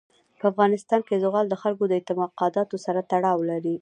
[0.39, 3.69] په افغانستان کې زغال د خلکو د اعتقاداتو سره تړاو لري.